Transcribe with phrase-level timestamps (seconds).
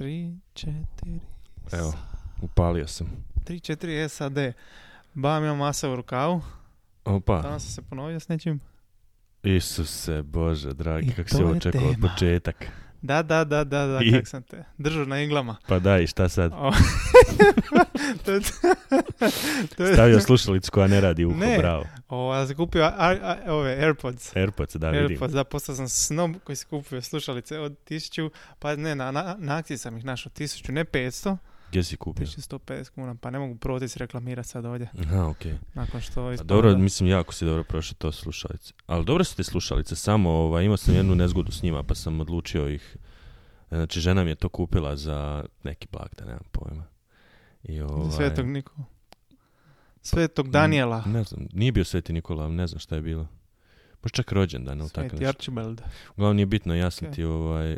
[0.00, 1.20] Tri, četiri.
[1.72, 1.92] Evo,
[2.42, 3.06] upalio sam.
[3.44, 4.36] Tri, četiri SAD.
[5.14, 6.42] Bam, imam masa u rukavu.
[7.04, 8.60] Opa, Danas sam se ponovio s nečim.
[9.42, 12.66] Isuse Bože, dragi, kako si ovo čekao od početak.
[13.02, 14.12] Da, da, da, da, da, I?
[14.12, 15.56] kak sam te držao na iglama.
[15.68, 16.52] Pa daj, šta sad?
[18.24, 18.40] To je,
[19.76, 21.58] to je, Stavio slušalicu koja ne radi uho, Ne.
[21.58, 21.84] bravo.
[22.08, 24.36] o, ja sam kupio a, a, ove AirPods.
[24.36, 25.06] Airpods, da vidim.
[25.10, 29.36] AirPods, da, postao sam snob koji se kupio slušalice od tisuću, pa ne, na, na,
[29.38, 31.36] na akciji sam ih našao tisuću, ne 500,
[31.70, 32.26] Gdje si kupio?
[32.26, 35.54] 1150 kuna, pa ne mogu protis reklamirati sad ovdje, Aha, okej.
[35.74, 38.74] nakon što A ispada dobro, da- mislim, jako si dobro prošao to slušalice.
[38.86, 42.20] Ali dobro su te slušalice, samo ovaj, imao sam jednu nezgodu s njima, pa sam
[42.20, 42.96] odlučio ih...
[43.68, 46.84] Znači, žena mi je to kupila za neki blagdan, nemam pojma.
[47.62, 48.84] I Za ovaj, Svetog Nikola.
[50.02, 51.02] Svetog Daniela.
[51.06, 53.26] Ne znam, nije bio Sveti Nikola, ne znam šta je bilo.
[54.02, 55.28] Možda čak rođendan ili tako Sveti nešto.
[55.38, 55.82] Archibald.
[56.10, 57.14] Uglavnom nije bitno, ja sam Ok.
[57.14, 57.76] ti ovaj, e,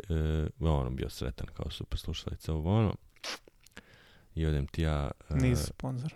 [0.59, 2.95] ono, bio sretan kao super slušalica, ovo ono.
[4.35, 5.11] I odem ti ja...
[5.29, 6.13] e, Nisu sponsor.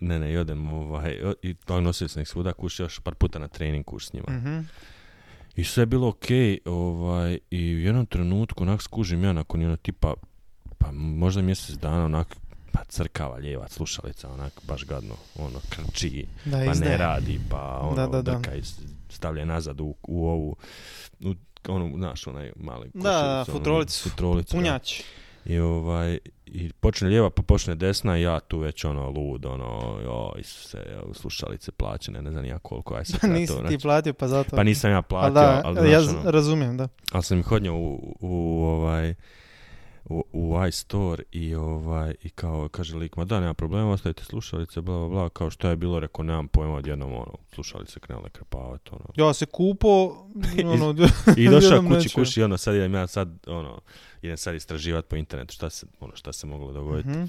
[0.00, 1.10] Ne, ne, i odem ovaj,
[1.42, 4.26] i to nosio sam ih svuda, kuš još par puta na trening kuš s njima.
[4.30, 4.58] Mhm.
[5.56, 9.76] I sve je bilo okej, ovaj, i u jednom trenutku onak skužim ja nakon jedno
[9.76, 10.14] tipa,
[10.78, 12.36] pa možda mjesec dana onak,
[12.72, 16.90] pa crkava lijeva slušalica, onak baš gadno, ono, krči, Da, pa izdaje.
[16.90, 18.32] ne radi, pa ono, Da, da, da.
[18.32, 20.56] drka i s- stavlja nazad u, u ovu,
[21.20, 21.34] u,
[21.68, 24.08] onu, znaš, onaj mali Da, da, košuljicu, onu futrolicu.
[24.10, 24.62] futrolicu, da.
[25.44, 29.98] I ovaj, i počne lijeva pa počne desna i ja tu već ono lud, ono,
[30.04, 33.78] jo, Isuse, evo, slušalice plaćene, ne znam ja koliko, aj sad Nisi to, ti znači,
[33.82, 34.56] platio, pa zato.
[34.56, 36.88] pa nisam ja platio, da, ali, ja znaš, ono, razumijem, da.
[37.12, 39.14] ali sam ih odnio u, u, ovaj,
[40.10, 44.80] u, u iStore i ovaj, i kao, kaže lik, ma da, nema problema, ostavite slušalice,
[44.80, 48.90] bla, bla, bla, kao što je bilo, rekao, nemam pojma, odjednom, ono, slušalice krenule krpavati,
[48.92, 49.04] ono.
[49.16, 49.88] Ja se kupo,
[50.74, 50.94] ono,
[51.36, 53.80] I došao jednom kući, kući, ono, sad idem ja sad, ono,
[54.22, 57.08] idem sad istraživati po internetu šta se, ono, šta se moglo dogoditi.
[57.08, 57.24] Mhm.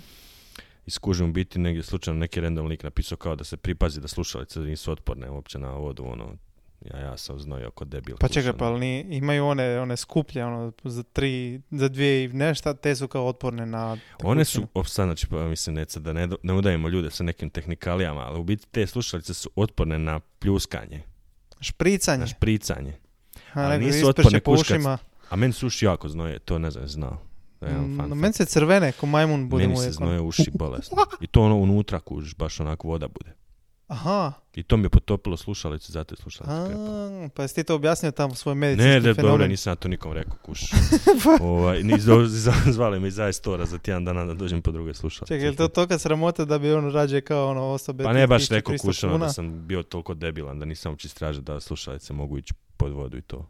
[0.85, 4.07] I skužim u biti negdje slučajno neki random lik napisao kao da se pripazi da
[4.07, 6.35] slušalice nisu otporne uopće na vodu, ono,
[6.81, 8.15] ja, ja sam znojio kod debil.
[8.19, 12.27] Pa čekaj, pa ali ni- imaju one, one skuplje, ono, za tri, za dvije i
[12.27, 13.97] nešto, te su kao otporne na...
[14.23, 14.67] One su, tekućinu.
[14.73, 18.21] op, sad, znači, pa mislim, ne, sad da ne, ne udajemo ljude sa nekim tehnikalijama,
[18.21, 21.03] ali u biti te slušalice su otporne na pljuskanje,
[21.59, 22.19] Špricanje.
[22.19, 22.93] na špricanje.
[23.53, 24.97] A, ali nisu otporne po ušima.
[25.29, 27.17] A meni su uši jako znoje, to ne znam, znao.
[27.61, 30.97] Mm, no, meni se crvene, ko majmun bude Meni se je, znoje uši bolesno.
[31.21, 33.35] I to ono unutra kužiš, baš onako voda bude.
[33.91, 37.29] Aha, I to mi je potopilo slušalice, zato je slušalice krepala.
[37.35, 39.31] pa jesi ti to objasnio tamo svoj medicinski Ne, da, fenomen?
[39.31, 40.61] dobro, nisam ja to nikom rekao, kuš.
[41.41, 41.81] ovaj,
[42.71, 45.33] zvali me iz iStora za tjedan dana da dođem po druge slušalice.
[45.33, 48.27] Čekaj, je li to toka sramota da bi on rađe kao ono osobe Pa ne
[48.27, 49.17] baš 1300 rekao kuš, kuna?
[49.17, 53.17] da sam bio toliko debilan, da nisam uopće istražio da slušalice mogu ići pod vodu
[53.17, 53.49] i to.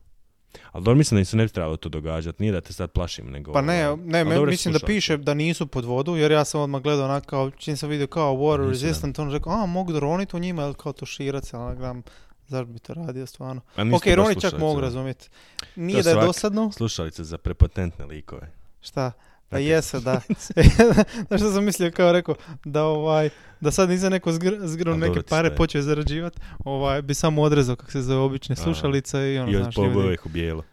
[0.72, 2.92] Ali dobro, mislim da im se ne bi trebalo to događati, nije da te sad
[2.92, 3.54] plašim, nego...
[3.54, 6.46] Pa ne, ono, ne, ali me- mislim da piše da nisu pod vodu, jer ja
[6.46, 8.88] sam odmah gledao onak kao, čim sam vidio kao water Nisu, da.
[8.88, 12.04] resistant, on rekao, a mogu roniti u njima, ili kao to širac, ali gledam,
[12.48, 13.62] zašto bi to radio stvarno.
[13.94, 15.30] Ok, ronit čak mogu razumjeti.
[15.76, 18.52] Nije To da je dosadno, Slušalice za prepotentne likove.
[18.82, 19.12] šta?
[19.52, 20.22] Pa Dakle, jesu, da.
[21.28, 22.36] Znaš što sam mislio, kao rekao,
[22.66, 23.30] da ovaj,
[23.62, 24.54] da sad nisam neko zgr,
[24.88, 25.56] neke pare staje.
[25.56, 29.78] počeo zarađivat, ovaj, bi samo odrezao kako se zove obične slušalice i ono, I znaš,
[29.78, 30.64] ljudi- ih u bijelo.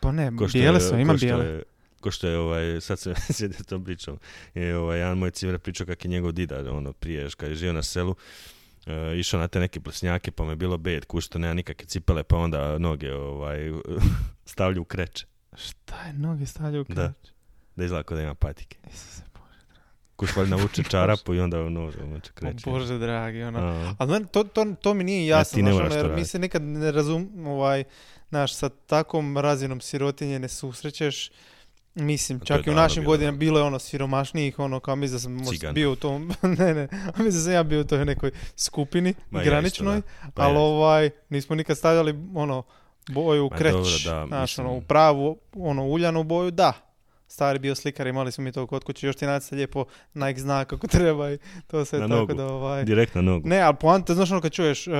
[0.00, 1.44] Pa ne, Ko što bijele je- su, imam što bijele.
[1.46, 1.62] je-
[2.00, 4.18] Ko što je, ovaj, sad se sjedio s tom pričom,
[4.54, 7.72] je ovaj, jedan moj cimer pričao kak je njegov dida, ono, prije, kad je živio
[7.72, 8.14] na selu,
[8.86, 12.22] e, išao na te neke plesnjake, pa mu je bilo bed, kušto nema nikakve cipele,
[12.22, 13.58] pa onda noge ovaj,
[14.44, 15.26] stavlju u kreće,
[15.56, 17.12] Šta je noge stavljaju u Da.
[17.76, 18.78] Da izgleda kao da ima patike.
[18.92, 19.64] Isuse Bože.
[20.16, 22.70] Kuš valjda navuče čarapu i onda nož umeče O kreće.
[22.70, 23.58] Bože dragi, ono.
[23.58, 26.14] A, Ali meni to, to, to mi nije Ja, jasno, ti znaš, moraš ono, jer
[26.16, 27.84] mi se nikad ne razum, ovaj,
[28.28, 31.30] znaš, sa takvom razinom sirotinje ne susrećeš.
[31.94, 35.32] Mislim, čak i u našim godinama bilo je ono siromašnijih, ono, kao mislim da sam
[35.32, 39.14] možda bio u tom, ne, ne, mislim da sam ja bio u toj nekoj skupini,
[39.30, 40.02] Ma ja isto, graničnoj.
[40.34, 40.60] Pa ali ja.
[40.60, 42.62] ovaj, nismo nikad stavljali, ono,
[43.08, 46.72] boju u Ma kreć, dobro, da, znaš, mislim- ono, u pravu, ono, uljanu boju, da.
[47.32, 49.84] Stari bio slikar, imali smo mi to kod kuće, još ti nacrta lijepo
[50.14, 52.34] Nike znak kako treba i to sve Na tako nogu.
[52.34, 52.84] da ovaj...
[52.84, 53.48] Direkt na nogu.
[53.48, 54.94] Ne, ali poanta, znaš ono kad čuješ, uh,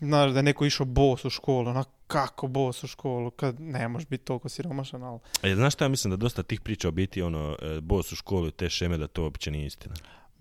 [0.00, 3.88] znaš da je neko išao bos u školu, onak kako bos u školu, kad ne
[3.88, 5.18] možeš biti toliko siromašan, ali...
[5.42, 8.16] E, znaš šta ja mislim da dosta tih priča o biti ono, e, bos u
[8.16, 9.94] školu i te šeme da to uopće nije istina.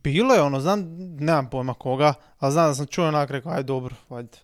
[0.03, 0.85] Bilo je ono, znam,
[1.19, 4.38] nemam pojma koga, ali znam da sam čuo onak rekao, aj dobro, valjda.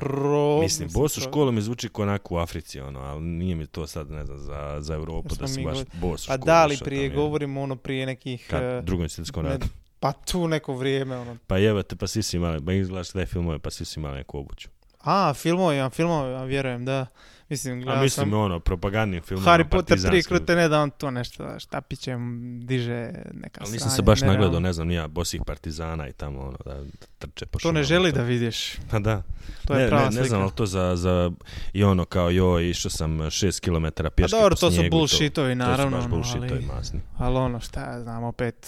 [0.00, 0.58] Pr- Pro...
[0.60, 3.86] Mislim, bos u školu mi zvuči kao onako u Africi, ono, ali nije mi to
[3.86, 6.46] sad, ne znam, za, za Europu da si baš bos u Pa školu.
[6.46, 7.24] da li prije tamo, je.
[7.24, 8.46] govorimo ono prije nekih...
[8.50, 9.66] Kad, eh, drugom svjetskom ratu.
[10.00, 11.36] pa tu neko vrijeme, ono.
[11.46, 14.00] Pa evo te, pa svi si imali, ba izgledaš da je filmove, pa svi si
[14.00, 14.68] imali neku obuću.
[15.00, 17.06] A, filmovi, ja, filmovi, ja vjerujem, da.
[17.50, 20.36] Mislim, A mislim, sam ono, propagandnim filmima Harry Potter 3 partizanskim.
[20.36, 22.20] krute ne da on to nešto štapićem
[22.60, 22.94] diže
[23.32, 26.82] neka Ali nisam se baš nagledao, ne znam, nija bosih partizana i tamo, ono, da
[27.18, 28.76] trče po To ne želi to- da vidiš.
[28.90, 29.22] Pa da.
[29.66, 30.28] To je ne, prava ne, ne slika.
[30.28, 31.30] znam, ali to za, za
[31.72, 35.54] i ono kao joj, išao sam 6 km A pješke dobro, po to su bullshitovi,
[35.54, 37.00] naravno, To su baš ono, bullshitovi masni.
[37.16, 38.66] ali ono, šta ja znam, opet,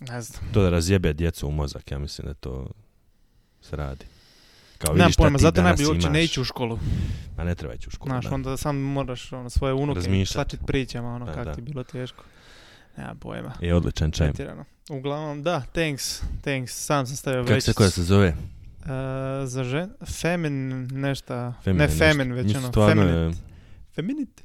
[0.00, 0.42] ne znam.
[0.52, 2.68] To da razjebe djecu u mozak, ja mislim da to
[3.60, 4.04] se radi.
[4.82, 6.12] Kao Nemam vidi šta pojma, ti zato danas najbolje uopće imaš.
[6.12, 6.78] ne ići u školu.
[7.36, 8.34] Ma ne treba ići u školu, Znaš, da.
[8.34, 10.34] onda sam moraš ono, svoje unuke Razmišljat.
[10.34, 11.52] tlačit pričama, ono, Pa, kako da.
[11.52, 12.24] ti je bilo teško.
[12.96, 13.52] Nemam pojma.
[13.60, 14.26] Je odličan čaj.
[14.26, 14.64] Pretjerano.
[14.90, 17.64] Uglavnom, da, thanks, thanks, sam sam stavio Kako već.
[17.64, 18.26] se koja se zove?
[18.26, 18.36] E,
[19.46, 21.98] za žen, femin, nešta, ne nešto.
[21.98, 23.24] femin, već Mislim, ono, stvarno feminine.
[23.26, 23.32] je-
[23.94, 24.42] Feminit?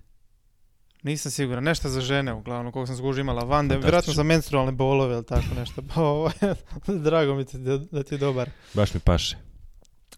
[1.03, 3.81] Nisam siguran, nešto za žene uglavnom, koliko sam skužio imala van, da, Fantastično.
[3.81, 5.81] vjerojatno za menstrualne bolove ili tako nešto.
[5.85, 6.33] Pa, ovaj,
[7.03, 8.49] Drago mi ti da, da ti je dobar.
[8.73, 9.37] Baš mi paše.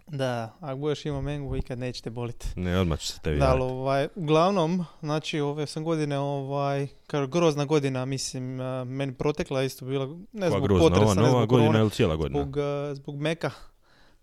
[0.07, 2.47] Da, ako budeš imao mengu, ikad nećete boliti.
[2.55, 7.65] Ne, odmah ću se tebi Da, ovaj, uglavnom, znači ove sam godine, ovaj, kao grozna
[7.65, 11.49] godina, mislim, a, meni protekla isto bila, ne zbog grozna, ova potresa, ne nova zbog
[11.49, 12.41] godina ili cijela godina?
[12.41, 13.51] zbog, a, zbog meka.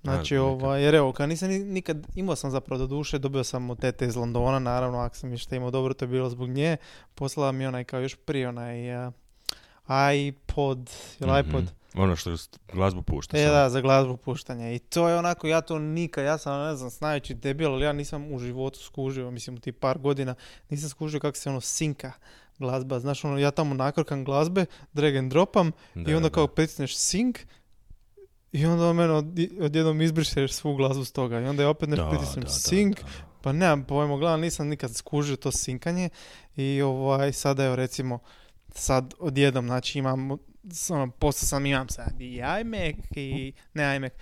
[0.03, 0.45] Znači, Meka.
[0.45, 3.81] ovaj, jer evo, kad nisam ni- nikad, imao sam zapravo do duše, dobio sam od
[3.81, 6.77] tete iz Londona, naravno, ako sam išta imao dobro, to je bilo zbog nje.
[7.15, 9.13] Poslala mi onaj, kao još prije, onaj a,
[10.15, 10.91] iPod,
[11.21, 11.41] ili Mhm.
[11.41, 11.65] iPod,
[11.97, 13.37] Ono što s- glazbu pušta.
[13.37, 13.53] E samo.
[13.53, 14.73] da, za glazbu puštanja.
[14.73, 17.93] I to je onako, ja to nikad, ja sam, ne znam, znajući debil, ali ja
[17.93, 20.35] nisam u životu skužio, mislim u tih par godina,
[20.71, 22.13] nisam skužio kako se ono sinka
[22.59, 23.01] glazba.
[23.01, 26.33] Znaš, ono, ja tamo nakrkam glazbe, drag and dropam Da, i onda da.
[26.33, 27.39] kao pritisneš sync
[28.53, 29.27] i onda on mene od-
[29.61, 31.41] odjednom izbrišeš svu glazbu s toga.
[31.41, 33.07] I onda je opet nešto pritisnem da, da, sync, da.
[33.43, 36.09] pa nemam pojma, gledam, nisam nikad skužio to sinkanje
[36.57, 38.19] i ovaj, sada evo recimo,
[38.69, 40.29] sad odjednom, znači imam,
[40.91, 44.13] ono, postao sam, imam sad i iMac i, ne iMac,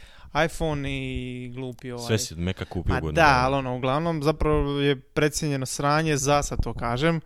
[0.47, 2.07] iPhone i glupi ovaj.
[2.07, 6.43] Sve si od Meka kupio godinu da, ali ono, uglavnom, zapravo je precijenjeno sranje, za
[6.43, 7.21] sad to kažem.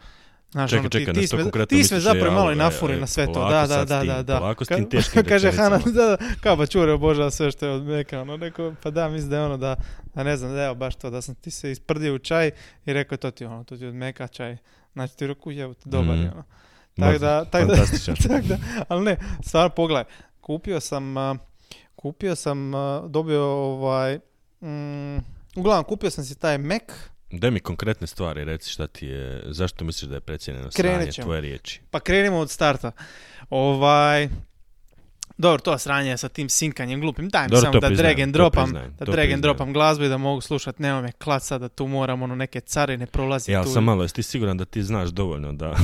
[0.50, 2.56] Znaš, Čekaj, ono, ti- čekaj, ti, sme- konkretno ti sve zapravo je, malo i ali,
[2.56, 3.48] nafuri na sve to.
[3.48, 4.38] Da, da, da, da, da.
[4.38, 7.72] polako s tim teškim Kaže Hana, da, da, kao pa čure obožava sve što je
[7.72, 9.76] od meka, ono, rekao, pa da, mislim da je ono da,
[10.14, 12.50] da ne znam, da evo baš to, da sam ti se isprdio u čaj
[12.86, 14.56] i rekao to ti ono, to ti je od meka čaj.
[14.92, 16.32] Znači ti rekao, jevo, dobar je Mhm.
[16.32, 16.44] ono.
[16.98, 17.74] Tak da, tak da,
[18.28, 18.58] tak da,
[18.88, 20.04] ali ne, stvarno pogledaj,
[20.40, 21.14] kupio sam,
[21.96, 22.72] kupio sam,
[23.08, 24.18] dobio ovaj,
[24.60, 25.16] mm,
[25.56, 26.82] uglavnom kupio sam si taj Mac,
[27.30, 31.40] Daj mi konkretne stvari, reci šta ti je, zašto misliš da je precijenjeno sranje tvoje
[31.40, 31.80] riječi.
[31.90, 32.92] Pa krenimo od starta.
[33.50, 34.28] Ovaj,
[35.38, 37.28] dobro, to sranje sa tim sinkanjem glupim.
[37.28, 40.04] Daj mi Dobro, samo da priznajem, drag and dropam, priznajem, da drag and dropam glazbu
[40.04, 40.78] i da mogu slušat.
[40.78, 43.70] Nema me klaca da tu moram ono neke carine prolazi Ja tu.
[43.70, 45.76] sam malo, jesi ti siguran da ti znaš dovoljno da...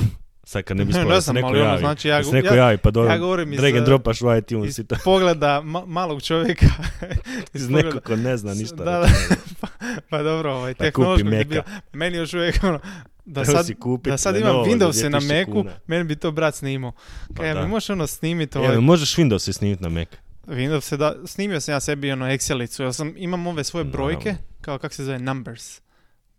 [0.54, 2.76] Sad kad ne bi da se neko ono, javi, znači ja se neko ja- javi
[2.78, 4.96] pa dobro, ja govorim iz, drag and uh, dropaš u iTunes i to.
[5.04, 6.66] pogleda ma- malog čovjeka.
[7.54, 8.76] Iz nekog ko ne zna ništa.
[8.76, 9.06] Da, da
[9.60, 9.66] pa,
[10.10, 11.36] pa dobro, ovaj, Da kupi tehnološkog Maca.
[11.38, 11.62] debila.
[11.92, 12.80] Meni još uvijek ono,
[13.24, 16.92] da sad, kupit da sad imam Windows na 2000 Macu, meni bi to brat snimao.
[17.36, 17.62] Pa Kaj, da.
[17.62, 20.08] mi možeš ono snimiti E, ovaj, možeš Windows snimiti na Mac.
[20.46, 24.34] Windows se da, snimio sam ja sebi ono Excelicu, ja sam, imam ove svoje brojke,
[24.60, 25.83] kao kak se zove, Numbers.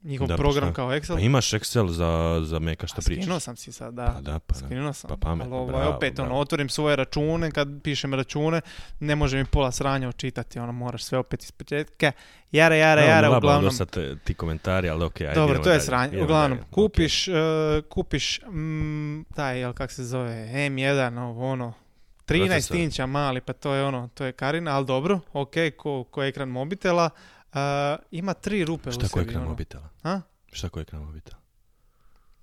[0.05, 1.13] Njihov Da, pa program kao Excel.
[1.13, 2.09] Pa imaš Excel za,
[2.43, 3.23] za Maca šta pričaš.
[3.23, 4.05] Skinuo sam si sad, da.
[4.05, 4.55] Pa da, pa.
[4.55, 5.07] Skinuo sam.
[5.09, 6.29] Pa pametno, Ali bravo, opet, bravo.
[6.29, 8.61] ono, otvorim svoje račune, kad pišem račune,
[8.99, 12.11] ne može mi pola sranja očitati, ono, moraš sve opet iz početka.
[12.51, 13.77] Jara, jara, Evo, jara, uglavnom.
[13.85, 16.21] te- ti komentari, ali okej, ajde Dobro, to je sranje.
[16.21, 16.69] Uglavnom, dalje.
[16.71, 17.33] kupiš, eh,
[17.89, 21.73] kupiš mm, taj, jel kak se zove, M1, ovo, ono,
[22.25, 22.77] 13 Procesor.
[22.77, 26.49] inča mali, pa to je ono, to je Karina, ali dobro, ok, ko, ko ekran
[26.49, 27.09] mobitela,
[27.55, 27.59] eh,
[28.11, 29.49] ima tri rupe Šta u ko sebi, ekran ono.
[29.49, 29.89] mobitela?
[30.03, 30.21] A?
[30.51, 31.37] Šta ko ekran mobitela?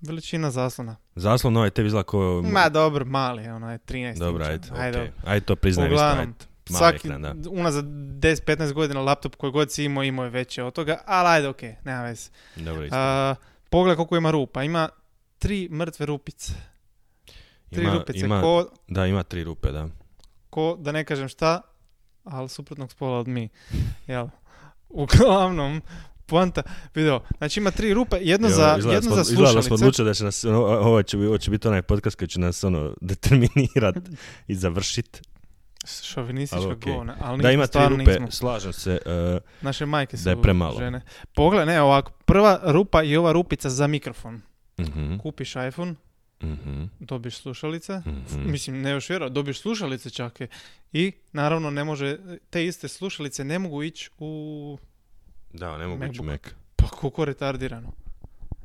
[0.01, 0.95] Veličina zaslona.
[1.15, 2.41] Zaslon ovaj tebi izgleda ko...
[2.43, 4.73] Ma dobro, mali, ono je 13 Dobro, inča.
[4.75, 5.11] ajde, okej.
[5.25, 6.45] Ajde to priznajem isto, Uglavnom, ajde.
[6.69, 7.49] Mali Svaki, ekran, da.
[7.49, 11.47] unazad 10-15 godina laptop koji god si imao, imao je veće od toga, ali ajde,
[11.47, 12.29] ok, nema veze.
[12.55, 12.95] Dobro, isto.
[12.97, 13.35] A,
[13.69, 14.89] Pogledaj koliko ima rupa, ima
[15.39, 16.53] tri mrtve rupice.
[17.69, 19.87] Tri Ima- rupice, ima- ko, Da, ima tri rupe, da.
[20.49, 21.61] ko, da ne kažem šta,
[22.23, 23.49] ali suprotnog spola od mi.
[24.07, 24.27] Jel?
[24.93, 25.81] Uglavnom,
[26.25, 26.61] poanta,
[26.95, 29.61] video, znači ima tri rupe, jedno Evo, za, izgleda jedno smo, za izgleda da smo
[29.61, 29.73] slušalice.
[29.75, 32.39] odlučili da će nas, ono, ovo će, bi- ovo će biti onaj podcast koji će
[32.39, 33.95] nas ono, determinirat
[34.47, 35.21] i završit.
[36.03, 36.93] Šovinistička Ali okej.
[36.93, 38.31] govna, ali Da, ima tri rupe, nismo.
[38.31, 38.99] slažem se.
[39.05, 40.77] e, Naše majke su da je premalo.
[40.77, 41.01] žene.
[41.33, 44.41] Pogledaj, ne, ovako, prva rupa i ova rupica za mikrofon.
[44.79, 45.95] mhm, Kupiš iPhone,
[46.43, 48.51] mhm, dobiš slušalice, mhm.
[48.51, 50.47] Mislim, ne još vjerovat, dobiš slušalice čak je.
[50.93, 52.17] I naravno ne može,
[52.49, 54.77] te iste slušalice ne mogu ići u,
[55.53, 56.45] Da, ne mogu ići MacBook.
[56.45, 56.53] Mac.
[56.75, 57.91] pa koliko retardirano.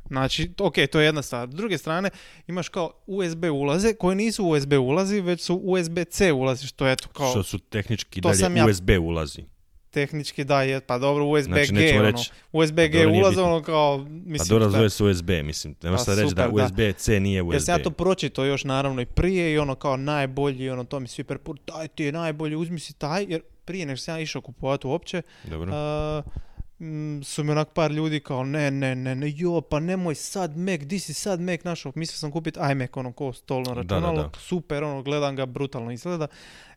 [0.09, 1.49] Znači, ok, to je jedna stvar.
[1.49, 2.11] S druge strane,
[2.47, 7.09] imaš kao USB ulaze, koje nisu USB ulazi, već su USB-C ulazi, što je eto
[7.09, 7.31] kao...
[7.31, 9.43] Što su tehnički To dalje ja- USB ulazi.
[9.91, 12.89] Tehnički da je, pa dobro USB Znači, ono, reći- USB Pa
[13.23, 15.75] dobro, ono kao, Pa mislim, dobro, šta- zove se USB, mislim.
[15.83, 16.65] Nema Pa sad reći da super, da.
[16.65, 17.53] USB-C nije USB.
[17.53, 21.01] Jer sam ja to pročito još naravno i prije i ono kao najbolji, ono to
[21.01, 24.21] mi svi prepur, taj ti je najbolji, uzmi si taj, jer prije nego sam ja
[24.21, 25.73] išao kupovati uopće, Dobro.
[26.81, 30.57] mm, su mi onak par ljudi kao ne, ne, ne, ne, jo, pa nemoj sad
[30.57, 33.81] Mac, di si sad Mac našao, mislio sam kupiti iMac, ono ko stolno Da, da,
[33.95, 34.31] računalo, da.
[34.39, 36.27] super, ono, gledam ga, brutalno izgleda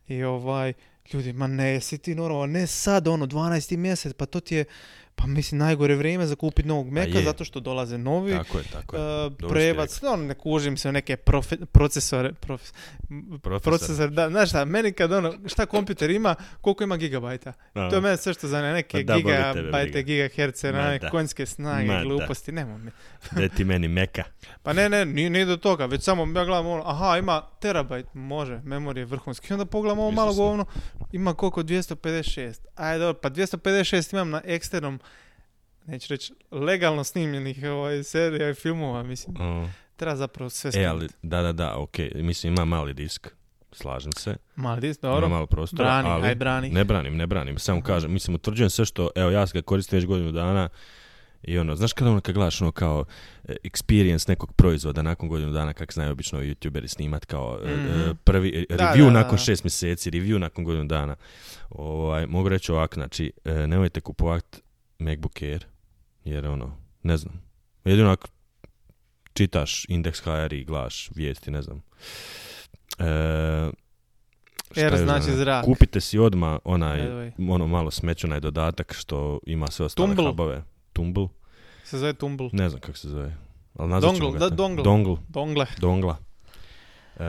[0.08, 0.72] i ovaj,
[1.12, 3.76] ljudi, ma ne, si ti normalno, ne sad, ono, 12.
[3.76, 4.64] mjesec, pa to ti je,
[5.14, 7.24] pa mislim, najgore vrijeme za kupiti novog Maca, je.
[7.24, 9.02] zato što dolaze novi, Tako je, tako je.
[9.02, 12.72] Uh, Dobro ste prebac, no, ne kužim se u neke profe- procesore, prof-
[13.42, 13.60] Profesor.
[13.62, 17.90] procesor, da, znaš šta, meni kad ono, šta kompjuter ima, koliko ima gigabajta, A.
[17.90, 21.10] to je mene sve što zanima, neke Pa da, gigabajte, gigaherce, Ma da.
[21.10, 22.90] konjske snage, Ma gluposti, nemoj mi.
[23.32, 24.22] Da ti meni meka.
[24.62, 28.06] Pa ne, ne, nije, nije do toga, već samo ja gledam ono, aha, ima terabajt,
[28.14, 30.64] može, memorije vrhunski, onda pogledam ovo malo govno,
[31.12, 34.98] ima koliko, 256, ajde, dobro, pa 256 imam na eksternom,
[35.86, 39.68] neću reći, legalno snimljenih ovaj, serija i filmova, mislim, O.
[39.96, 40.88] treba zapravo sve E, skinuti.
[40.88, 41.94] ali, da, da, da, ok.
[42.14, 43.28] Mislim, ima mali disk.
[43.72, 44.36] Slažem se.
[44.56, 45.28] Mali disk, Ima dobro.
[45.28, 46.26] malo prostora, Brani, ali...
[46.28, 46.68] aj brani.
[46.70, 47.58] Ne branim, ne branim.
[47.58, 50.68] Samo kažem, mislim, utvrđujem sve što, evo, ja ga koristim već godinu dana
[51.42, 53.04] i ono, znaš kada ono kad gledaš ono kao
[53.44, 57.76] e, experience nekog proizvoda nakon godinu dana, kak znaju obično youtuberi snimat kao e, e,
[57.76, 58.10] Mhm.
[58.24, 59.36] prvi e, Da, review da, nakon da.
[59.38, 61.16] šest mjeseci, review nakon godinu dana.
[61.70, 64.62] Ovaj, mogu reći ovako, znači, e, nemojte kupovat
[64.98, 65.66] MacBook Air,
[66.24, 67.42] jer ono, ne znam.
[67.84, 68.28] Jedino ako
[69.32, 71.82] čitaš indeks HR i gledaš vijesti, ne znam.
[72.98, 73.70] E,
[74.90, 75.64] da znači ne- zrak.
[75.64, 77.52] Kupite si odma onaj, way.
[77.52, 80.26] ono malo smeću, onaj dodatak što ima sve ostale Tumble.
[80.30, 80.62] hubove.
[80.92, 81.28] Tumble?
[81.84, 82.48] Se zove Tumble.
[82.52, 83.36] Ne znam kako se zove.
[83.74, 84.84] Ali Dongle, da, dongle.
[84.84, 85.16] Dongle.
[85.28, 85.66] Dongle.
[85.78, 86.16] Dongla.
[87.16, 87.24] E,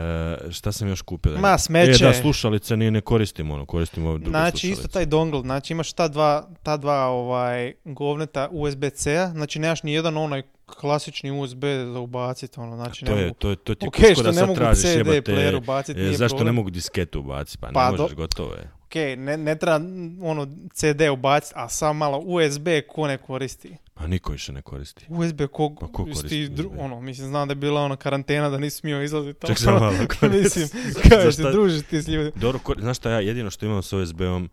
[0.50, 1.32] šta sam još kupio?
[1.32, 2.04] da- Ma, smeće.
[2.04, 4.80] E, da, slušalice nije ne koristimo, ono, koristimo ove druge Znači, slušalice.
[4.80, 9.92] isto taj dongle, znači imaš ta dva, ta dva ovaj, govneta USB-C-a, znači nemaš ni
[9.92, 13.38] jedan onaj klasični USB za ubaciti, ono, znači to ne je, mogu...
[13.38, 15.20] to, je- to ti je Ok, kusko što da ne sad mogu tražiš CD jebate,
[15.24, 16.46] player ubaciti, e, zašto problem.
[16.46, 17.58] ne mogu disketu ubaciti?
[17.58, 18.70] Pa, Pa ne do- možeš, gotovo je.
[18.94, 19.76] Ok, ne, ne treba
[20.22, 23.76] ono CD ubaciti, a samo malo USB ko ne koristi.
[23.94, 25.06] A niko više ne koristi.
[25.08, 26.78] USB ko, Pa ko koristi ti dru- USB?
[26.78, 29.46] ono, mislim, znam da je bila ona karantena da nisi smio izlaziti.
[29.46, 29.92] Ček samo malo.
[30.34, 30.68] mislim,
[31.10, 32.30] kažeš ti, šta- družiš ti s ljudima.
[32.36, 34.50] Dobro, ko- znaš šta ja, jedino što imam s USB-om,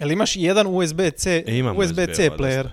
[0.00, 2.68] Jel imaš jedan USB-C, e, USB-C player?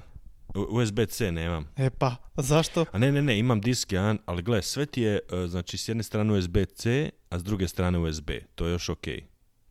[0.56, 1.68] U- USB-C nemam.
[1.78, 2.86] E pa, zašto?
[2.92, 5.88] A ne, ne, ne, imam disk jedan, ali gle, sve ti je, e, znači, s
[5.88, 8.30] jedne strane USB-C, a s druge strane USB.
[8.56, 9.26] To je još okej.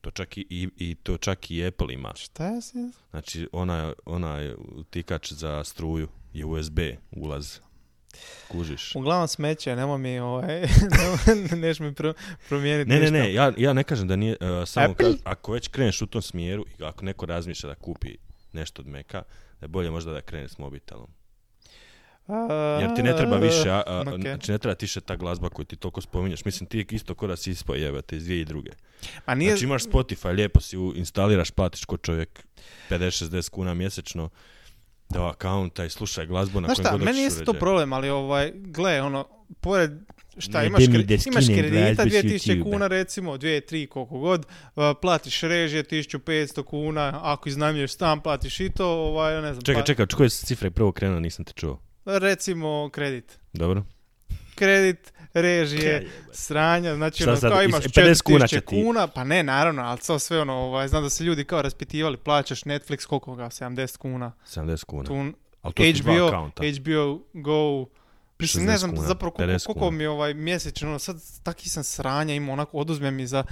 [0.04, 2.12] To čak i, i, i to čak i Apple ima.
[2.16, 2.90] Šta je se?
[3.10, 6.78] Znači, onaj, onaj utikač za struju je USB
[7.10, 7.58] ulaz.
[8.48, 8.94] Kužiš.
[8.96, 10.66] Uglavnom smeće, nemoj mi ovaj,
[11.62, 12.14] neš mi pro,
[12.48, 15.14] promijeniti Ne, ne, ne, ja, ja ne kažem da nije, e, samo Apple?
[15.24, 18.16] ako već kreneš u tom smjeru i ako neko razmišlja da kupi
[18.52, 19.22] nešto od Meka,
[19.60, 21.10] da je bolje možda da krene s mobitelom.
[22.80, 24.20] Jer ti ne treba više, a, a, ok.
[24.20, 26.44] znači ne treba ti više ta glazba koju ti toliko spominješ.
[26.44, 28.70] Mislim, ti isto ko da si ispao jebate iz dvije i druge.
[29.26, 32.44] A nije, Znači imaš Spotify, lijepo si u, instaliraš, platiš ko čovjek
[32.90, 34.28] 50-60 kuna mjesečno
[35.08, 38.10] do akaunta i slušaj glazbu na Znaš kojem šta, god meni jeste to problem, ali
[38.10, 39.28] ovaj, gle, ono,
[39.60, 39.90] pored,
[40.38, 42.62] šta, Ne, imaš, kre- imaš kredita glazbu s 2000 YouTubea.
[42.62, 48.70] kuna recimo, 2-3 koliko god, uh, platiš režije 1500 kuna, ako iznajmljuješ stan platiš i
[48.70, 51.80] to, ovaj, ne znam, Čekaj, pa- čekaj, koje si cifre prvo krenuo, nisam te čuo.
[52.06, 53.38] Recimo kredit.
[53.52, 53.82] Dobro?
[54.54, 59.06] Kredit, režije, sranja, znači Šta ono, sad, kao imaš 50 kuna 4000 će ti- kuna,
[59.06, 62.62] pa ne, naravno, ali to sve ono, ovaj, znam da se ljudi kao raspitivali, plaćaš
[62.62, 65.04] Netflix koliko ga, 70 kuna, 70 kuna.
[65.04, 65.32] tu
[65.62, 66.50] Ali to HBO.
[66.50, 67.86] HBO Go,
[68.38, 69.90] mislim, ne 60 znam kuna, zapravo koliko, 50 koliko kuna.
[69.90, 73.44] mi je ovaj mjesečno, ono, sad taki sam sranja imao, onako oduzme mi za,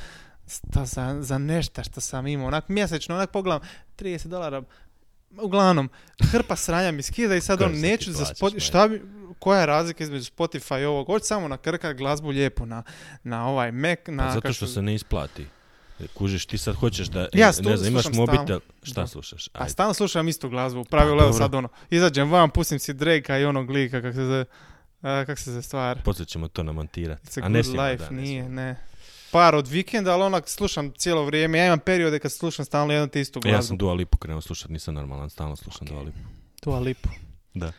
[0.47, 3.61] sta, za, za nešto što sam imao, onak mjesečno, onak pogledam,
[3.99, 4.63] 30 dolara,
[5.35, 5.89] uglavnom,
[6.23, 8.61] hrpa sranja mi skida i sad on neću za plaćaš, spot, majke?
[8.61, 9.03] šta bi,
[9.39, 12.83] koja je razlika između Spotify i ovog, hoću samo nakrkat glazbu lijepo na,
[13.25, 14.27] na ovaj Mac, na...
[14.27, 15.47] Pa zato što se- se ne isplati.
[16.15, 19.07] Kužiš, ti sad hoćeš da, Ja ne stu- znam, imaš mobitel, šta Da.
[19.07, 19.47] slušaš?
[19.47, 19.71] A Ajde.
[19.71, 21.33] stalno slušam istu glazbu, u pravilu, evo dobro.
[21.35, 24.45] sad ono, izađem van, pustim si Drake-a i onog lika, kak se zove,
[25.03, 26.03] a, kak se zove stvar.
[26.03, 27.27] Poslije ćemo to namontirati.
[27.27, 28.77] It's a A ne good smijemo, life, da, ne nije, ne.
[29.33, 31.59] Par od vikenda, ali onak slušam cijelo vrijeme.
[31.59, 33.67] Ja imam periode kad slušam stalno jednu te istu E, Ja glazbu.
[33.69, 36.19] sam Dua Lipu krenuo slušati, nisam normalan, stalno slušam Dua Lipu.
[36.63, 37.09] Dua Lipu.
[37.55, 37.73] Da.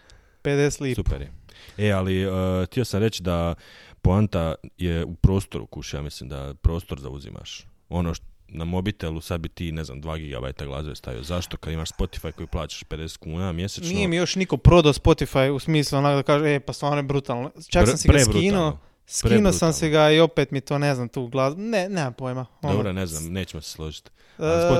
[0.43, 0.95] 50 lipa.
[0.95, 1.31] Super je.
[1.79, 2.33] E, ali uh,
[2.65, 3.55] htio sam reći da
[4.01, 7.65] poanta je u prostoru, kuš, ja mislim da prostor zauzimaš.
[7.89, 10.17] Ono što na mobitelu sad bi ti, ne znam, 2
[10.53, 11.23] GB glazbe stavio.
[11.23, 11.57] Zašto?
[11.57, 13.89] Kad imaš Spotify koji plaćaš 50 kuna mjesečno.
[13.89, 17.03] Nije mi još niko prodao Spotify u smislu onak da kaže, e, pa stvarno je
[17.03, 17.51] brutalno.
[17.69, 20.95] Čak pre- sam si ga skinuo, Skinuo sam si ga i opet mi to ne
[20.95, 21.61] znam tu glazbu.
[21.61, 22.45] Ne, nemam pojma.
[22.61, 24.09] Ono, Dobro, ne znam, nećemo se složiti.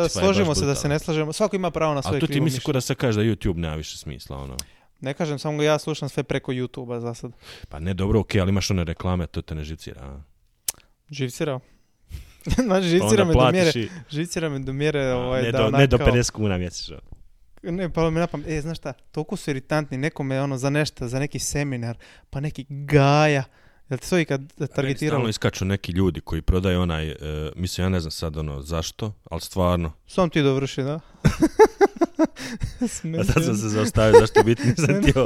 [0.06, 1.34] e, složimo se da se ne slažemo.
[1.34, 3.58] Svako ima pravo na svoje tu ti krivo misli ko da se kaže da YouTube
[3.58, 4.58] nema više smisla, ono.
[5.02, 7.32] Ne kažem, samo ga ja slušam sve preko YouTube-a za sad.
[7.70, 10.22] Pa ne, dobro, okej, ali imaš one reklame, to te ne živcira, a?
[11.10, 11.60] Živcirao.
[12.66, 13.90] znači, živcira me do mjere, i...
[14.10, 16.98] živcira me do mjere a, ovaj, ne, da do, ne do kao- 50 kuna mjesečno.
[17.64, 21.20] Ne, pa mi napam, e, znaš šta, toliko su iritantni, nekome ono za nešto, za
[21.20, 21.98] neki seminar,
[22.30, 23.44] pa neki gaja.
[23.94, 25.10] Jel ti to ikad targetiralo?
[25.12, 27.16] Stalno iskaču neki ljudi koji prodaju onaj, e,
[27.56, 29.92] mislim, ja ne znam sad ono zašto, ali stvarno.
[30.08, 31.00] Sam ti dovrši, da?
[33.14, 35.26] A sad sam se zaustavio, zašto biti nisam htio.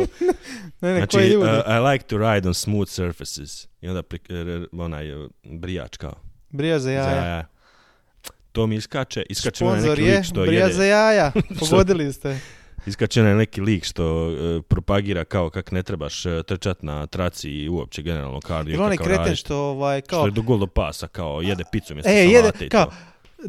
[0.82, 1.36] Ne, ne, Znači, ljudi?
[1.38, 3.68] uh, I like to ride on smooth surfaces.
[3.82, 6.14] I onda pri, r- onaj uh, brijač kao.
[6.50, 7.16] Brija za Za jaja.
[7.16, 7.46] jaja.
[8.52, 11.32] To mi iskače, iskače mi neki lik što Brija za jede, jaja.
[11.60, 12.40] Pogodili ste.
[12.88, 17.50] Iskače onaj neki lik što uh, propagira kao kak ne trebaš uh, trčat na traci
[17.50, 18.74] i uopće generalno kardio.
[18.74, 21.94] Ili onaj kreten što ovaj, Što kao, je do gol do pasa, kao jede picu
[21.96, 22.92] mjesto e, salate jede, i kao, to.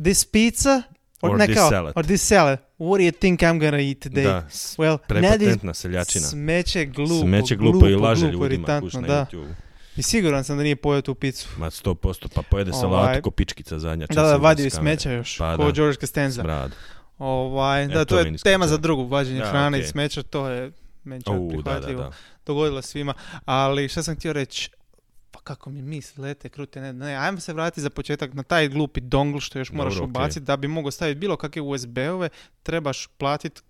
[0.03, 0.83] this pizza,
[1.21, 1.93] or, Or ne this kao, salad.
[1.97, 4.25] or this salad, what do you think I'm gonna eat today?
[4.25, 4.47] Da,
[4.79, 6.27] Well, prepotentna seljačina.
[6.27, 9.27] Smeće glupo, Smeće glupo, i laže ljudima iritantno, kuš na da.
[9.33, 9.53] YouTube.
[9.97, 11.49] I siguran sam da nije pojeo tu picu.
[11.59, 14.07] Ma 100%, pa pojede Ovaj, salatu ko pičkica zadnja.
[14.07, 14.97] Da, da, vadio kamere.
[14.97, 15.73] smeća još, Pa ko da.
[15.73, 16.43] George Costanza.
[16.43, 16.73] Smrad.
[17.19, 19.81] Ovaj, E, da, to to je tema za drugu, vađenje hrane okej.
[19.81, 20.73] iz smeća, to je
[21.05, 22.03] meni čak U, da, da, prihvatljivo.
[22.03, 22.11] da.
[22.47, 23.15] Dogodilo svima.
[23.45, 24.71] Ali šta sam htio reći,
[25.31, 28.69] pa kako mi misli lete krute, ne, ne, ajmo se vratiti za početak na taj
[28.69, 32.29] glupi dongle što još moraš Dobro, ubaciti da bi mogao staviti bilo kakve USB-ove,
[32.63, 33.61] trebaš platiti,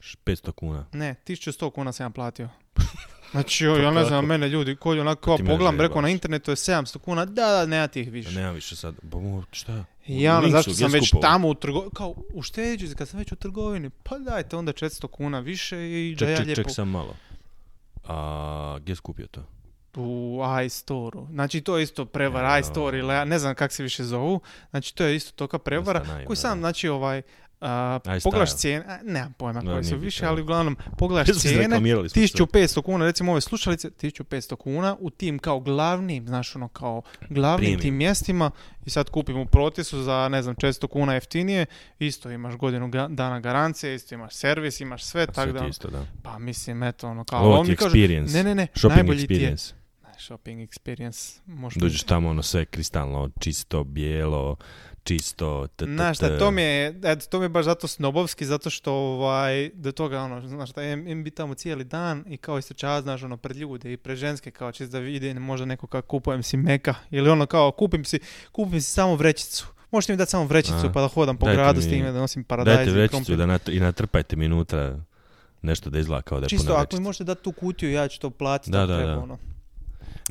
[0.00, 0.86] Š- 500 kuna.
[0.92, 2.48] ne, 1100 kuna sam ja platio.
[3.32, 6.98] Znači, ja ne znam, mene ljudi, koji onako kao pogledam, rekao na internetu je 700
[6.98, 8.30] kuna, da, da, nema tih više.
[8.30, 8.94] Ja nemam više sad.
[9.02, 9.18] Ba,
[9.52, 9.84] šta?
[10.06, 13.32] Ja ono, Linksu, zašto sam već tamo u trgovini, kao u šteđu, kad sam već
[13.32, 16.74] u trgovini, pa dajte onda 400 kuna više i da Ček, ja ček, lijepo ček,
[16.74, 17.16] sam malo.
[18.08, 19.44] A, gdje je skupio to?
[19.96, 21.26] u iStore-u.
[21.30, 22.58] Znači to je isto prevara, Ja.
[22.58, 24.40] iStore ili ja ne znam kak se više zovu.
[24.70, 26.60] Znači to je isto toka prevara koji sam, da.
[26.60, 27.22] znači ovaj,
[27.62, 28.22] a, iStyle.
[28.22, 30.28] pogledaš cijene, a, nemam pojma Da, koje su više, bitno.
[30.28, 32.46] ali uglavnom pogledaš cijene, reklamirali smo sve.
[32.46, 37.58] 1500 kuna, recimo ove slušalice, 1500 kuna u tim kao glavnim, znaš ono kao glavnim
[37.58, 37.80] Premium.
[37.80, 38.50] tim mjestima
[38.84, 41.66] i sad kupim u protisu za ne znam 400 kuna jeftinije,
[41.98, 43.62] isto imaš godinu ga- dana garancije,
[43.94, 45.70] isto imaš servis, imaš sve, tako da,
[46.22, 48.32] pa mislim eto ono kao, Ovo on ti mi kaže, experience.
[48.32, 49.72] ne ne ne, Shopping najbolji ti je, experience.
[50.22, 54.56] Shopping experience, možda Dođeš tamo, ono sve kristalno, čisto, bijelo,
[55.04, 58.70] čisto, t, t, Znaš šta, to mi je, to mi je baš zato snobovski, zato
[58.70, 62.58] što ovaj, do toga, ono, znaš šta, im, im bi tamo cijeli dan i kao
[62.58, 66.02] istrčava, znaš, ono, pred ljude i pred ženske, kao čisto da vidi, možda neko kao
[66.02, 68.18] kupujem si meka, ili ono kao, kupim si,
[68.52, 69.66] kupim si samo vrećicu.
[69.90, 72.18] Možete mi dati samo vrećicu A, pa da hodam po gradu s mi- time, da
[72.20, 73.36] nosim paradajz Dajte i vrećicu krompir.
[73.36, 74.98] da nat- i natrpajte mi unutra
[75.62, 78.20] nešto da izgleda kao da je Čisto, ako mi možete dati tu kutiju, ja ću
[78.20, 79.18] to platiti, Da, da, da, treba, da.
[79.18, 79.38] ono.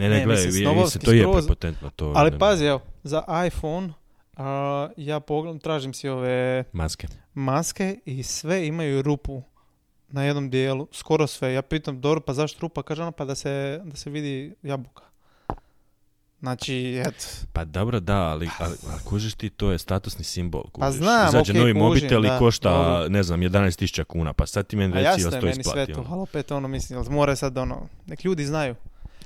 [0.01, 1.45] Ne, ne, Ne, gledaj, mislim, vi- snobovski mislim, to je skroz.
[1.45, 1.89] prepotentno.
[1.89, 3.93] To, Ali ne- pazi, evo, za iPhone,
[4.37, 7.07] a, ja pogledam, tražim si ove Maske.
[7.33, 9.41] maske i sve imaju rupu
[10.09, 11.53] na jednom dijelu, skoro sve.
[11.53, 12.83] Ja pitam, dobro, pa zašto rupa?
[12.83, 13.51] Kaže ona, pa da se,
[13.83, 15.03] da se vidi jabuka.
[16.39, 17.25] Znači, eto.
[17.53, 20.63] Pa dobro, da, ali, ali, ali kužiš ti, to je statusni simbol.
[20.63, 20.91] Kužiš.
[20.91, 23.09] znam, Izađe okej, novi mobitel i košta, dobro.
[23.09, 25.53] ne znam, 11.000 kuna, pa sad ti meni A reci jasno jel je to meni
[25.55, 25.93] sve isplati.
[25.93, 28.75] to, ali opet ono, mislim, jel mora sad ono, nek ljudi znaju.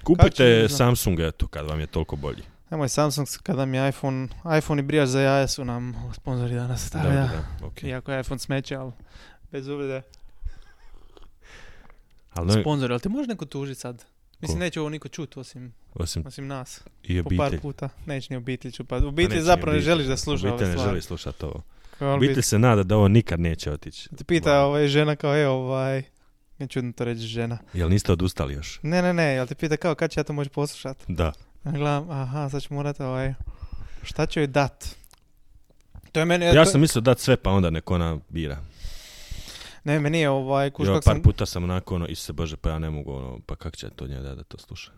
[0.06, 0.70] Kupite?
[0.70, 2.44] Samsung, eto, kad vam je toliko bolji.
[2.72, 6.92] Nemoj Samsung, kada mi je iPhone, iPhone i brijač za jaje su nam sponzori danas
[6.92, 7.28] Dobro, stavlja.
[7.60, 7.90] da, okej.
[7.90, 8.92] Iako je iPhone smeće, ali
[9.52, 10.02] bez uvrede.
[12.32, 14.04] Ali ne, Sponzori, ali te može neko tužiti sad?
[14.42, 14.60] Mislim, Ko?
[14.60, 16.82] neće ovo niko čuti osim, osim osim nas.
[17.04, 17.60] i Po par obitelj.
[17.62, 17.90] puta.
[18.06, 18.96] Neće ni obitelj ću pa.
[18.98, 19.86] Obitelj neće ni zapravo ne obitelj.
[19.86, 20.90] želiš da sluša ove Obitelj ne stvari.
[20.90, 21.62] želi slušati ovo.
[22.00, 24.10] Ali Obitelj se nada da ovo nikad neće otići.
[24.10, 26.04] Te pita ovaj, žena kao, e, ovaj,
[26.58, 27.58] ne čudno to reći žena.
[27.74, 28.80] Jel niste odustali još?
[28.84, 30.98] Ne, ne, ne, jel te pita kao kad će ja to moći poslušat?
[31.08, 31.34] Da.
[31.66, 33.34] Ja gledam, aha, sad ću morat ovaj,
[34.04, 34.96] šta će joj dat?
[36.12, 38.58] To je meni, Ja to- sam mislio dat sve pa onda nek ona bira.
[39.84, 42.70] ne, meni je ovaj, kuš Jo, par sam, puta sam onako ono, Isuse Bože, pa
[42.70, 44.92] ja ne mogu ono, pa kak će to njega da, da to sluša?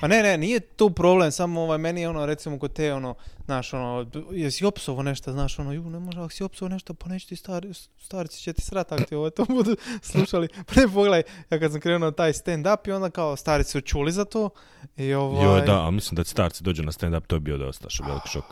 [0.00, 3.14] Pa ne, ne, nije tu problem, samo ovaj, meni je ono, recimo kod te, ono,
[3.44, 7.08] znaš, ono, jesi opsovo nešto, znaš, ono, ju, ne može, ako si opsovo nešto, pa
[7.08, 9.76] neće ti stari, starici će ti srat, ako ti ovo to budu
[10.12, 10.48] slušali.
[10.66, 13.80] Pa ne, pogledaj, ja kad sam krenuo na taj stand-up i onda kao starici su
[13.80, 14.50] čuli za to
[14.96, 17.88] i ovaj, Joj, da, ali mislim da starci dođu na stand-up, to je bio dosta
[17.90, 18.44] što velik šok.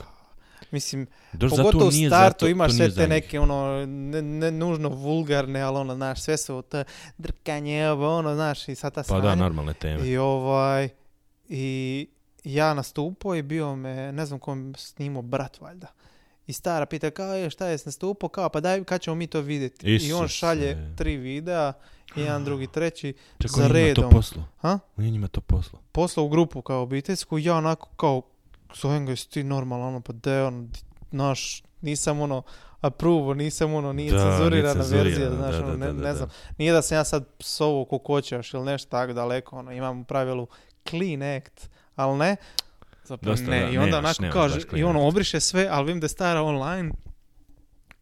[0.71, 5.61] mislim, zato Pogotovo u startu zato, imaš sve te neke ono, ne, ne nužno vulgarne,
[5.61, 6.85] ali ono, znaš, sve su to
[7.19, 9.35] drkanje, ovo, ono, znaš, i sad ta Pa da, sranja.
[9.35, 10.07] normalne teme.
[10.09, 10.89] I ovaj,
[11.53, 12.09] i
[12.45, 15.87] ja nastupao i bio me, ne znam kom snimao, brat valjda.
[16.47, 19.41] I stara pita kao je šta je nastupao, kao pa daj kad ćemo mi to
[19.41, 19.87] vidjeti.
[19.87, 20.39] I on Isuse.
[20.39, 21.73] šalje tri videa
[22.17, 24.11] jedan, drugi, treći, Čekaj, za on njima to redom.
[24.11, 24.45] poslo.
[24.61, 24.79] Ha?
[24.97, 25.79] On je njima to poslo.
[25.93, 28.23] poslao u grupu kao obiteljsku, ja onako kao,
[28.75, 30.69] zovem ga, ti normalno, ono, pa de, ono,
[31.11, 32.43] naš, nisam ono,
[32.81, 36.29] approvo, nisam ono, nije Da, cenzurirana verzija, znaš, da, ono, ne, da, da, ne znam,
[36.59, 40.47] nije da sam ja sad psovo kokoćaš ili nešto tako daleko, ono, imam u pravilu
[40.85, 42.37] clean act, ali ne,
[43.05, 45.87] zapravo Dosta, ne, da, i onda nemaš, onako nemaš kaže, i ono obriše sve, ali
[45.87, 46.91] vidim da je stara online,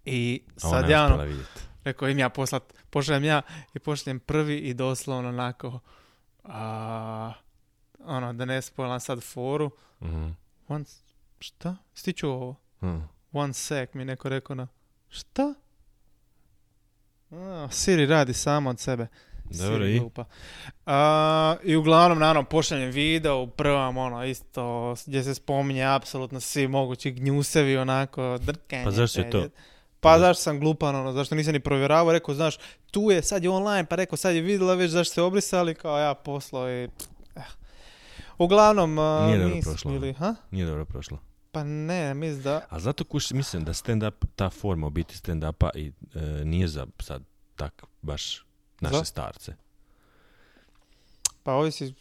[0.05, 1.27] i ona sad ja ono,
[1.85, 3.43] rekao im ja poslat, pošaljem ja
[3.75, 5.81] i pošaljem prvi i doslovno onako,
[6.45, 7.33] a,
[8.01, 10.29] ono, da ne spojlam sad foru, Mhm.
[10.69, 10.85] one,
[11.41, 11.77] šta?
[11.95, 12.55] Stiću ovo?
[12.83, 12.99] Mhm.
[13.33, 14.67] One sec mi neko rekao na,
[15.09, 15.55] šta?
[17.31, 19.07] A, Siri radi samo od sebe.
[19.51, 19.99] Dobro, i?
[19.99, 20.25] glupa.
[20.87, 26.69] A, I uglavnom, naravno, pošaljem video u prvom, ono, isto, gdje se spominje apsolutno svi
[26.69, 28.85] mogući gnjusevi, onako, drkanje.
[28.85, 29.49] Pa zašto je to?
[30.01, 32.57] Pa zašto sam glupan, ono, zašto nisam ni provjeravao, rekao, znaš,
[32.91, 35.99] tu je, sad je online, pa rekao, sad je vidjela već zašto se obrisali, kao
[35.99, 36.85] ja poslao i...
[37.37, 37.41] eh.
[38.39, 39.91] Uglavnom, a, Nije dobro prošlo.
[39.91, 40.35] bili, ha?
[40.51, 41.19] Nije dobro prošlo.
[41.53, 42.61] Pa ne, mislim da...
[42.71, 46.87] A zato kuš, mislim da stand-up, ta forma u biti stand-upa i, e, nije za
[47.01, 47.23] sad
[47.57, 48.48] tak baš
[48.81, 49.05] naše Za?
[49.05, 49.55] starce.
[51.43, 51.95] Pa ovisi,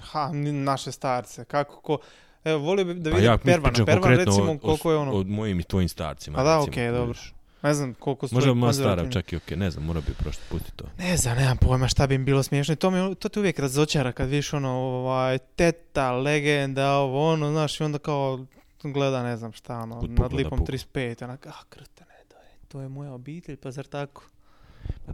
[0.00, 1.98] ha, naše starce, kako ko...
[2.44, 3.62] Evo, volio bi da Pa vidim ja Pervana.
[3.62, 5.12] pričam Pervan, recimo, o, koliko je ono...
[5.12, 6.38] o mojim i tvojim starcima.
[6.38, 7.06] A da, recimo, okej, dobro.
[7.06, 7.32] kužiš.
[7.62, 8.34] Ne znam koliko su...
[8.34, 10.84] Možda moja stara čak i okej, ne znam, mora bi prošli puti to.
[10.98, 12.72] Ne znam, nemam pojma šta bi im bilo smiješno.
[12.72, 17.50] I to, mi, to te uvijek razočara kad vidiš ono, ovaj, teta, legenda, ovo, ono,
[17.50, 18.46] znaš, i onda kao
[18.82, 20.72] gleda, ne znam šta, ono, Kud nad lipom puku.
[20.72, 24.22] 35, onak, ah, krtene, to je, to je moja obitelj, pa zar tako?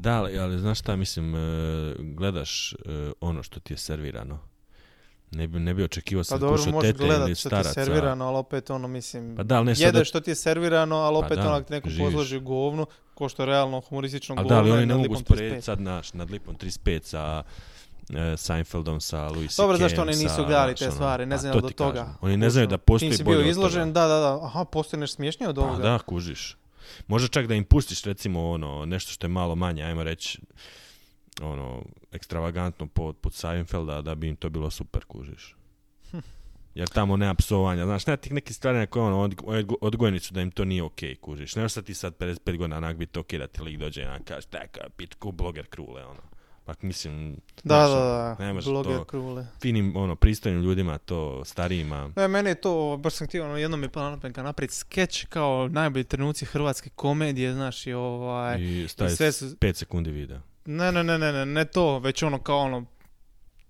[0.00, 1.38] Da, ali, ali znaš šta, mislim, e,
[1.98, 2.76] gledaš e,
[3.20, 4.38] ono što ti je servirano.
[5.30, 7.57] Ne bi, ne bi očekivao Pa sam dobro, kušu možeš tete ili gledat što ti
[7.57, 11.20] je servirano, ali opet ono, mislim, Pa da, ne jedeš što ti je servirano, ali
[11.20, 12.04] Pa opet da, onak neko živiš.
[12.04, 14.48] pozloži govnu, ko što je realno humoristično govno.
[14.48, 15.61] da, ali oni ne mogu 35.
[15.61, 17.42] sad naš, nad lipom 35 sa
[18.11, 21.61] e, Seinfeldom, sa Louis Dobro, zašto oni nisu gledali te ono, stvari, ne pa jel
[21.61, 21.92] do toga.
[22.00, 22.16] kažem.
[22.20, 25.00] Oni ne znaju da postoji Ti si bolje bio izložen, da, da, da, aha, postoji
[25.00, 25.83] nešto smješnije od Pa ovoga.
[25.83, 26.57] da, kužiš.
[27.07, 30.40] Možda čak da im pustiš recimo ono, nešto što je malo manje, ajmo reći,
[31.42, 35.57] ono, ekstravagantno poput Seinfelda, da bi im to bilo super, kužiš.
[36.11, 36.18] Hm.
[36.75, 40.35] Jer tamo nema psovanja, znaš, nema tih nekih stvari na koje ono, odg- odgojeni su
[40.35, 41.57] da im to nije okej, kužiš.
[41.57, 44.23] Ne sad ti sad 55 godina onak biti okej da ti lik dođe i onak
[44.25, 46.34] kaže, taka, pitku, bloger krule, ono.
[46.64, 49.46] Pa mislim, Da, znaš, da, da, ne može to krule.
[49.61, 52.11] finim, ono, pristojnim ljudima, to starijima.
[52.16, 54.44] Ne, meni je to, baš sam htio, ono, jednom mi je pala na pamet kao
[54.44, 58.61] napraviti skeč kao najbolji trenuci hrvatske komedije, znaš, i ovaj...
[58.61, 60.40] I I sve su, 5 sekundi videa.
[60.64, 62.85] ne, ne, ne, ne, ne, ne to, već ono kao ono,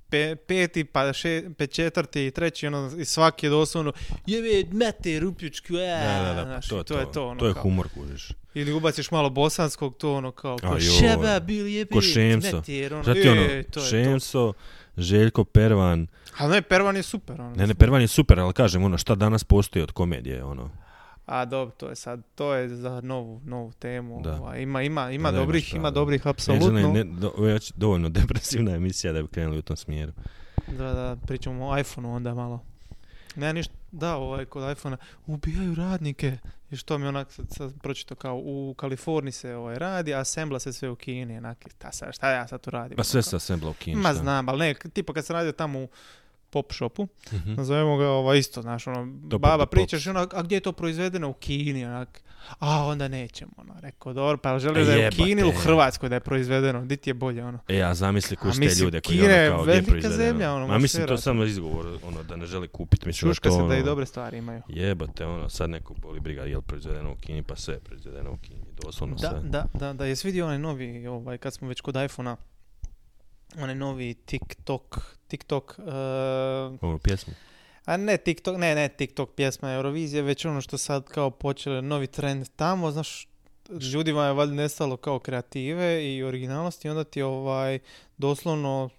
[0.08, 3.92] pe, peti, pa še, pe četvrti treći, ono, i svaki je doslovno,
[4.26, 7.40] jebe, mete, rupljučku, a, Da, da, da, pa znaš, to, i to je to, ono,
[7.40, 8.32] to je humor, kužiš.
[8.54, 12.48] Ili ubaciš malo bosanskog, to ono kao, ko A šeba, bil jebe, Ko Šemso.
[12.92, 13.80] ono, Šta ti ono, je, to je to.
[13.80, 14.52] Šemso,
[14.96, 16.06] Željko Pervan,
[16.38, 17.54] Ali ne, Pervan je super, ono.
[17.56, 20.70] ne, ne, Pervan je super, ali kažem, ono, šta danas postoji od komedije, ono.
[21.26, 24.20] A dobro, to je sad, to je za novu, novu temu.
[24.22, 24.34] Da.
[24.34, 25.94] ovaj, ima, ima, ima Pa da, dobrih, šta, ima da.
[25.94, 26.92] dobrih, Ne, apsolutno.
[26.92, 30.12] ne, do, ovo je već dovoljno depresivna emisija da bi krenuli u tom smjeru.
[30.68, 32.64] Da, da, pričamo o iPhoneu onda malo.
[33.36, 36.38] Ne, ništa, da, ovaj, kod iPhonea, ubijaju radnike.
[36.70, 40.60] I što mi onak sad, sad pročito kao, u Kaliforniji se ovaj, radi, a assembla
[40.60, 42.96] se sve u Kini, onak, ta, sad, šta ja sad tu radim?
[42.96, 45.52] Pa sve Ono sa assembla u Kini, Ma znam, ali ne, tipa kad sam radio
[45.52, 45.88] tamo u
[46.54, 47.54] pop shopu, Mhm.
[47.54, 51.28] nazovemo ga ovaj, isto, znaš, ono, of baba pričaš, ono, a gdje je to proizvedeno
[51.28, 52.22] u Kini, onak,
[52.58, 55.16] a onda nećemo, ono, rekao, dobro, pa želiš A da je u jebate.
[55.16, 57.58] Kini ili u Hrvatskoj da je proizvedeno, di ti je bolje, ono.
[57.68, 60.16] E, a zamisli kuš te ljude koji ono kao gdje je proizvedeno.
[60.22, 63.06] zemlja, ono, Ma mislim, to samo izgovor, ono, da ne želi kupiti.
[63.06, 64.62] Mislim, Šuška što, se da i ono, dobre stvari imaju.
[64.68, 68.30] Jebote, ono, sad neko boli briga, je li proizvedeno u Kini, pa sve je proizvedeno
[68.32, 69.40] u Kini, doslovno Da, sve.
[69.42, 72.36] da, da, da, jesi vidio onaj novi, ovaj, kad smo već kod iPhona,
[73.58, 75.84] onaj novi TikTok, TikTok, uh,
[76.80, 77.34] Ovo pjesmu.
[77.84, 82.06] a ne TikTok, ne, ne TikTok pjesma Eurovizije, već ono što sad kao počelo novi
[82.06, 83.28] trend tamo, znaš,
[83.92, 87.78] ljudima je valjda nestalo kao kreative i originalnosti, onda ti ovaj,
[88.16, 88.90] doslovno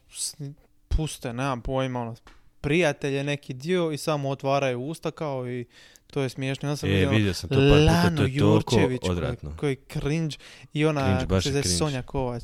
[0.87, 2.15] puste, nemam pojma, ono,
[2.61, 5.65] prijatelje neki dio i samo otvaraju usta kao i
[6.07, 6.69] to je smiješno.
[6.69, 9.55] Ja sam E, vidio ono, vidio sam to par puta, Lanu to je Jurčević koji,
[9.57, 10.35] koji cringe
[10.73, 11.69] i ona baš se cringe.
[11.69, 12.43] Sonja Kovač.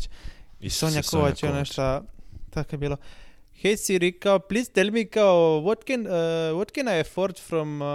[0.62, 2.02] I Sonja Kovač je ono šta
[2.52, 2.98] tako je bilo.
[3.64, 7.82] Hey Siri, kao, please tell me kao, what can, uh, what can I afford from
[7.82, 7.88] uh,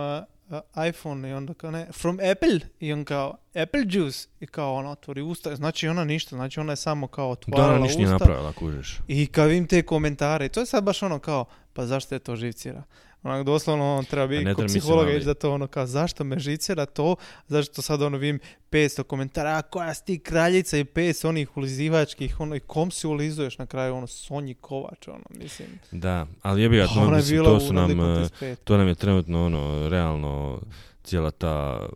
[0.48, 1.30] uh, iPhone?
[1.30, 2.60] I onda kao ne, from Apple?
[2.80, 4.28] I on kao, apple juice.
[4.40, 7.74] I kao ona otvori usta, znači ona ništa, znači ona je samo kao Da, otvarala
[7.74, 8.98] ona ništa nije napravila, kužiš.
[9.08, 12.36] I kad vidim te komentare, to je sad baš ono kao, pa zašto je to
[12.36, 12.82] živcira?
[13.22, 16.86] Onak doslovno on treba biti kod psihologa ići da to ono kao, zašto me živcira
[16.86, 17.16] to,
[17.48, 18.38] zašto sad ono vidim
[18.70, 23.06] 500 komentara, a koja si ti kraljica i 500 onih ulizivačkih, ono i kom si
[23.06, 25.68] ulizuješ na kraju, ono Sonji Kovač, ono, mislim.
[25.92, 28.56] Da, ali jebi ga, Pa je mislim, to su nam, e, 35.
[28.56, 30.60] to nam je trenutno ono, realno,
[31.02, 31.86] cijela ta,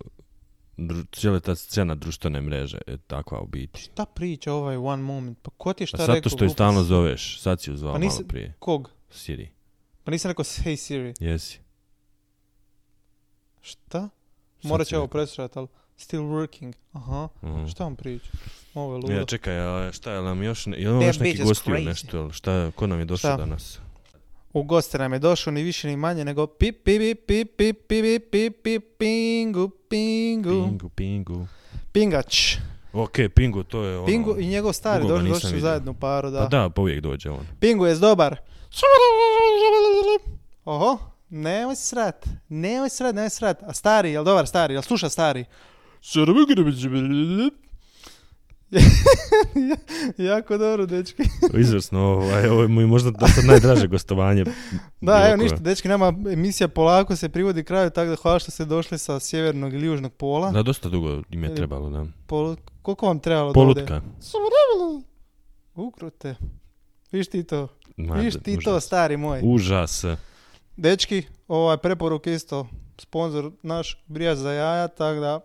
[0.78, 3.80] dru- cijela ta scena društvene mreže je takva u biti.
[3.80, 5.38] Šta priča ovaj one moment?
[5.42, 6.14] Pa ko ti je šta rekao?
[6.14, 6.52] zato što glupac?
[6.54, 8.54] stalno zoveš, sad si ju zvao Pa malo nisi- prije.
[8.58, 8.90] Kog?
[9.10, 9.50] Siri,
[10.04, 11.14] Pa nisam rekao hey Siri.
[11.20, 11.58] jesi.
[13.62, 14.08] Šta?
[14.62, 16.72] Morat će ovo preslušati, ali still working.
[16.92, 17.28] Aha.
[17.42, 17.66] Mhm.
[17.66, 18.30] Šta on priča?
[18.74, 19.12] Ovo je ludo.
[19.12, 21.84] Ja, čekaj, a šta je nam još, imamo That još neki gostiju crazy.
[21.84, 23.36] nešto, jel šta, ko nam je došao Šta?
[23.36, 23.78] danas?
[24.52, 28.30] U goste nam je došao ni više ni manje nego pip pip pip pip pip
[28.30, 31.46] pip pip pingu pingu Pingu, pingu.
[31.92, 32.56] pingač
[32.92, 34.06] Ok, Pingu, to je ono...
[34.06, 37.30] pingu i njegov stari došli došli zajedno u paru da Pa da, pa uvijek dođe
[37.30, 37.46] on.
[37.60, 38.36] pingu je dobar
[40.64, 45.44] oho nemoj srat nemoj srat nemoj srat a stari jel dobar stari jel sluša stari
[50.30, 51.22] jako dobro dečki
[51.58, 54.44] Izvrsno, ovaj, ovo je možda dosta najdraže gostovanje.
[55.00, 58.64] Da, evo ništa, dečki, nama emisija polako se privodi kraju, tako da hvala što ste
[58.64, 60.50] došli sa sjevernog ili južnog pola.
[60.50, 62.06] Da, dosta dugo im je trebalo, da.
[62.26, 63.86] Pol, koliko vam trebalo do ovdje?
[63.86, 64.06] Polutka.
[65.74, 66.34] Ukrute.
[67.12, 67.68] Viš ti to,
[68.14, 68.84] viš ti to, užas.
[68.84, 69.40] stari moj.
[69.44, 70.04] Užas.
[70.76, 72.66] Dečki, ovaj preporuk isto,
[72.98, 75.40] sponsor naš, brija za jaja, tako da,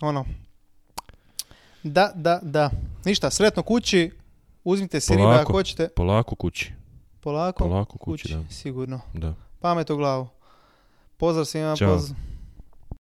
[0.00, 0.24] ono,
[1.82, 2.70] da, da, da.
[3.04, 4.10] Ništa, sretno kući,
[4.64, 5.42] uzmite si ribe Polako.
[5.42, 5.88] ako hoćete.
[5.88, 6.72] Polako kući.
[7.20, 8.42] Polako, Polako kući, da.
[8.50, 9.00] sigurno.
[9.14, 9.34] Da.
[9.60, 10.28] Pamet u glavu.
[11.16, 12.16] Pozdrav svima, pozdrav.